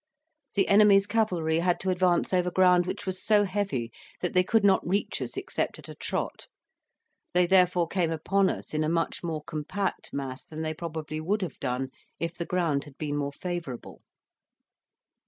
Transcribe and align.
The 0.55 0.67
enemy's 0.67 1.05
cavalry 1.05 1.59
had 1.59 1.79
to 1.81 1.91
advance 1.91 2.33
over 2.33 2.49
ground 2.49 2.87
which 2.87 3.05
was 3.05 3.23
so 3.23 3.43
heavy 3.43 3.91
that 4.19 4.33
they 4.33 4.41
could 4.41 4.63
not 4.63 4.81
reach 4.83 5.21
us 5.21 5.37
except 5.37 5.77
at 5.77 5.89
a 5.89 5.93
trot; 5.93 6.47
they 7.35 7.45
therefore 7.45 7.87
came 7.87 8.09
upon 8.11 8.49
us 8.49 8.73
in 8.73 8.83
a 8.83 8.89
much 8.89 9.23
more 9.23 9.43
compact 9.43 10.11
mass 10.11 10.43
than 10.43 10.63
they 10.63 10.73
probably 10.73 11.21
would 11.21 11.43
have 11.43 11.59
done 11.59 11.91
if 12.19 12.33
the 12.33 12.47
ground 12.47 12.85
had 12.85 12.97
been 12.97 13.15
more 13.15 13.31
favourable. 13.33 14.01